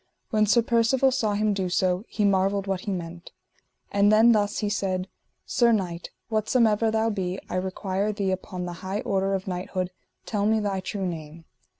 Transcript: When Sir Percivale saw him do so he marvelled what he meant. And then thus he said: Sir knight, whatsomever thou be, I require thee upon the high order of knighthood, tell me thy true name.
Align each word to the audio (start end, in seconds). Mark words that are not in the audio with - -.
When 0.31 0.47
Sir 0.47 0.63
Percivale 0.63 1.11
saw 1.11 1.35
him 1.35 1.53
do 1.53 1.69
so 1.69 2.05
he 2.07 2.25
marvelled 2.25 2.65
what 2.65 2.79
he 2.81 2.91
meant. 2.91 3.31
And 3.91 4.11
then 4.11 4.31
thus 4.31 4.57
he 4.57 4.67
said: 4.67 5.07
Sir 5.45 5.71
knight, 5.71 6.09
whatsomever 6.27 6.89
thou 6.89 7.11
be, 7.11 7.37
I 7.51 7.55
require 7.57 8.11
thee 8.11 8.31
upon 8.31 8.65
the 8.65 8.73
high 8.81 9.01
order 9.01 9.35
of 9.35 9.47
knighthood, 9.47 9.91
tell 10.25 10.47
me 10.47 10.59
thy 10.59 10.79
true 10.79 11.05
name. 11.05 11.45